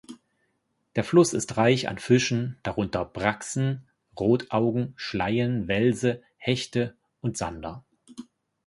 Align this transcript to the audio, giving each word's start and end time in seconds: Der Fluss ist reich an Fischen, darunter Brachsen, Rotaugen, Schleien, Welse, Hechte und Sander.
Der 0.95 1.03
Fluss 1.03 1.31
ist 1.31 1.57
reich 1.57 1.87
an 1.87 1.99
Fischen, 1.99 2.57
darunter 2.63 3.05
Brachsen, 3.05 3.87
Rotaugen, 4.19 4.93
Schleien, 4.95 5.67
Welse, 5.67 6.23
Hechte 6.37 6.95
und 7.19 7.37
Sander. 7.37 7.85